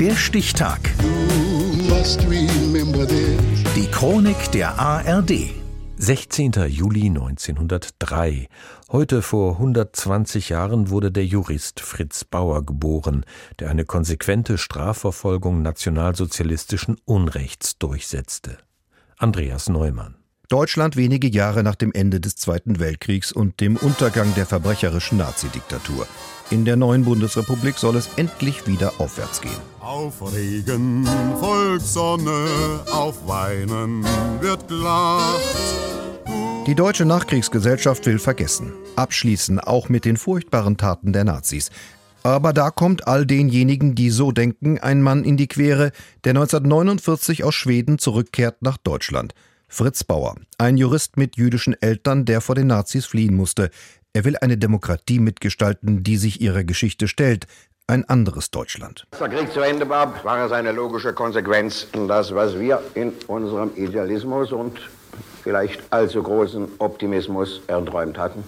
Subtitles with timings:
[0.00, 0.78] Der Stichtag.
[3.74, 5.50] Die Chronik der ARD.
[5.96, 6.52] 16.
[6.68, 8.48] Juli 1903.
[8.92, 13.24] Heute vor 120 Jahren wurde der Jurist Fritz Bauer geboren,
[13.58, 18.58] der eine konsequente Strafverfolgung nationalsozialistischen Unrechts durchsetzte.
[19.16, 20.17] Andreas Neumann.
[20.48, 26.06] Deutschland wenige Jahre nach dem Ende des Zweiten Weltkriegs und dem Untergang der verbrecherischen Nazidiktatur.
[26.50, 29.52] In der neuen Bundesrepublik soll es endlich wieder aufwärts gehen.
[29.78, 31.06] Auf Regen
[31.38, 32.46] folgt Sonne,
[32.90, 34.02] auf Weinen
[34.40, 35.38] wird gelacht.
[36.66, 41.68] Die deutsche Nachkriegsgesellschaft will vergessen, abschließen auch mit den furchtbaren Taten der Nazis.
[42.22, 45.92] Aber da kommt all denjenigen, die so denken, ein Mann in die Quere,
[46.24, 49.34] der 1949 aus Schweden zurückkehrt nach Deutschland.
[49.70, 53.70] Fritz Bauer, ein Jurist mit jüdischen Eltern, der vor den Nazis fliehen musste.
[54.14, 57.46] Er will eine Demokratie mitgestalten, die sich ihrer Geschichte stellt,
[57.86, 59.06] ein anderes Deutschland.
[59.10, 63.12] Als der Krieg zu Ende war, war es eine logische Konsequenz, das, was wir in
[63.26, 64.78] unserem Idealismus und
[65.42, 68.44] vielleicht allzu großen Optimismus erträumt hatten,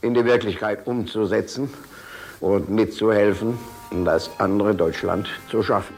[0.00, 1.68] in die Wirklichkeit umzusetzen
[2.40, 3.58] und mitzuhelfen,
[4.04, 5.94] das andere Deutschland zu schaffen.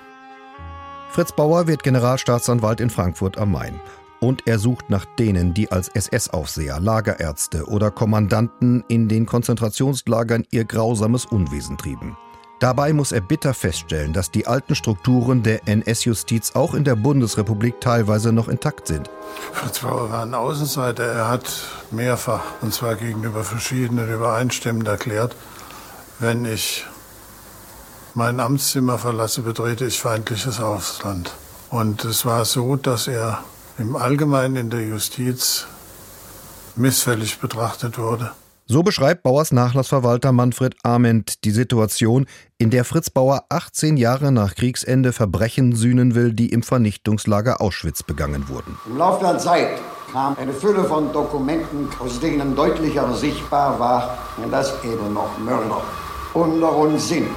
[1.11, 3.79] Fritz Bauer wird Generalstaatsanwalt in Frankfurt am Main.
[4.23, 10.65] Und er sucht nach denen, die als SS-Aufseher, Lagerärzte oder Kommandanten in den Konzentrationslagern ihr
[10.65, 12.17] grausames Unwesen trieben.
[12.61, 17.81] Dabei muss er bitter feststellen, dass die alten Strukturen der NS-Justiz auch in der Bundesrepublik
[17.81, 19.11] teilweise noch intakt sind.
[19.55, 21.03] Fritz Bauer war ein Außenseiter.
[21.03, 21.51] Er hat
[21.91, 25.35] mehrfach, und zwar gegenüber verschiedenen übereinstimmend erklärt,
[26.21, 26.87] wenn ich
[28.15, 31.33] mein Amtszimmer verlasse, betrete ich feindliches Ausland.
[31.71, 33.43] Und es war so, dass er
[33.79, 35.67] im Allgemeinen in der Justiz
[36.77, 38.33] missfällig betrachtet wurde.
[38.67, 42.27] So beschreibt Bauers Nachlassverwalter Manfred Ament die Situation,
[42.59, 48.03] in der Fritz Bauer 18 Jahre nach Kriegsende Verbrechen sühnen will, die im Vernichtungslager Auschwitz
[48.03, 48.79] begangen wurden.
[48.87, 49.79] Im Laufe der Zeit
[50.13, 54.19] kam eine Fülle von Dokumenten, aus denen deutlicher sichtbar war,
[54.51, 55.83] dass eben noch Mörder
[56.33, 57.29] unter uns sind.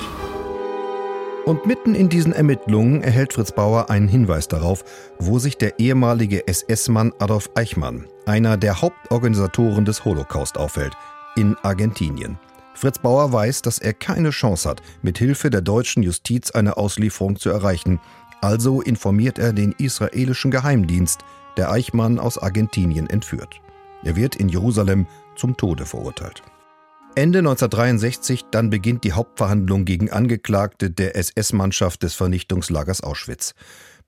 [1.46, 4.84] Und mitten in diesen Ermittlungen erhält Fritz Bauer einen Hinweis darauf,
[5.20, 10.94] wo sich der ehemalige SS-Mann Adolf Eichmann, einer der Hauptorganisatoren des Holocaust, aufhält,
[11.36, 12.40] in Argentinien.
[12.74, 17.36] Fritz Bauer weiß, dass er keine Chance hat, mit Hilfe der deutschen Justiz eine Auslieferung
[17.36, 18.02] zu erreichen.
[18.42, 21.20] Also informiert er den israelischen Geheimdienst,
[21.58, 23.62] der Eichmann aus Argentinien entführt.
[24.04, 26.42] Er wird in Jerusalem zum Tode verurteilt.
[27.18, 33.56] Ende 1963 dann beginnt die Hauptverhandlung gegen Angeklagte der SS-Mannschaft des Vernichtungslagers Auschwitz.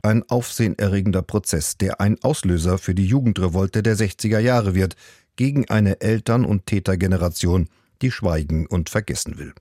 [0.01, 4.97] Ein aufsehenerregender Prozess, der ein Auslöser für die Jugendrevolte der 60er Jahre wird,
[5.37, 7.69] gegen eine Eltern- und Tätergeneration,
[8.01, 9.53] die schweigen und vergessen will.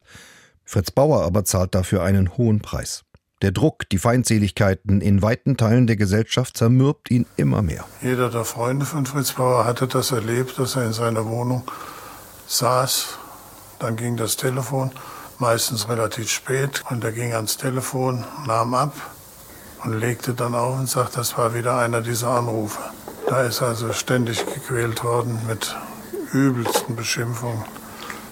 [0.65, 3.05] Fritz Bauer aber zahlt dafür einen hohen Preis.
[3.43, 7.85] Der Druck, die Feindseligkeiten in weiten Teilen der Gesellschaft zermürbt ihn immer mehr.
[8.03, 11.63] Jeder der Freunde von Fritz Bauer hatte das erlebt, dass er in seiner Wohnung
[12.49, 13.21] saß
[13.79, 14.91] dann ging das Telefon,
[15.39, 18.95] meistens relativ spät, und er ging ans Telefon, nahm ab
[19.85, 22.81] und legte dann auf und sagte, das war wieder einer dieser Anrufe.
[23.29, 25.77] Da ist also ständig gequält worden mit
[26.33, 27.65] übelsten Beschimpfungen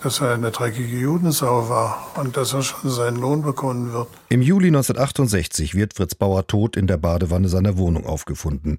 [0.05, 4.09] dass er eine dreckige Judensau war und dass er schon seinen Lohn bekommen wird.
[4.29, 8.77] Im Juli 1968 wird Fritz Bauer tot in der Badewanne seiner Wohnung aufgefunden.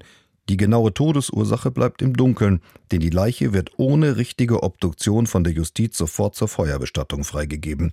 [0.48, 2.60] Die genaue Todesursache bleibt im Dunkeln,
[2.92, 7.92] denn die Leiche wird ohne richtige Obduktion von der Justiz sofort zur Feuerbestattung freigegeben.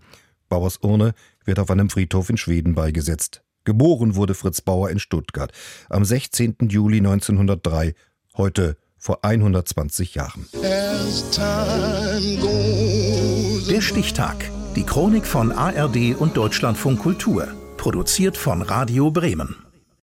[0.50, 1.14] Bauers Urne
[1.46, 3.41] wird auf einem Friedhof in Schweden beigesetzt.
[3.64, 5.52] Geboren wurde Fritz Bauer in Stuttgart
[5.90, 6.58] am 16.
[6.69, 7.96] Juli 1903,
[8.38, 10.47] heute vor 120 Jahren.
[13.70, 14.52] Der Stichtag.
[14.75, 17.47] Die Chronik von ARD und Deutschlandfunk Kultur.
[17.78, 19.62] Produziert von Radio Bremen.